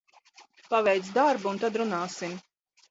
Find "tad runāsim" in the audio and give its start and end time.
1.67-2.37